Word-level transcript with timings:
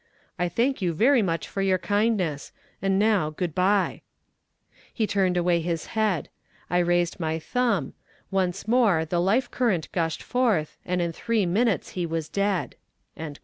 'I 0.39 0.49
thank 0.49 0.81
you 0.81 0.93
very 0.93 1.21
much 1.21 1.47
for 1.47 1.61
your 1.61 1.77
kindness, 1.77 2.51
and 2.81 2.97
now, 2.97 3.29
good 3.29 3.53
bye.' 3.53 4.01
He 4.91 5.05
turned 5.05 5.37
away 5.37 5.61
his 5.61 5.85
head. 5.93 6.27
I 6.71 6.79
raised 6.79 7.19
my 7.19 7.37
thumb 7.37 7.93
once 8.31 8.67
more 8.67 9.05
the 9.05 9.21
life 9.21 9.51
current 9.51 9.91
gushed 9.91 10.23
forth, 10.23 10.75
and 10.87 11.03
in 11.03 11.11
three 11.11 11.45
minutes 11.45 11.89
he 11.89 12.07
was 12.07 12.29
dead." 12.29 12.73